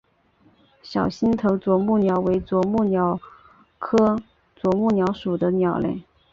[0.81, 3.19] 小星头啄木鸟为啄木鸟
[3.77, 4.19] 科
[4.59, 6.01] 啄木鸟属的鸟类。